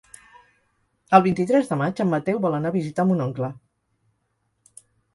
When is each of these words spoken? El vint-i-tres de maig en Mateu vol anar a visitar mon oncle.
El 1.17 1.25
vint-i-tres 1.27 1.69
de 1.73 1.79
maig 1.83 2.03
en 2.05 2.11
Mateu 2.15 2.41
vol 2.49 2.59
anar 2.63 2.75
a 2.75 2.77
visitar 2.81 3.09
mon 3.13 3.25
oncle. 3.31 3.55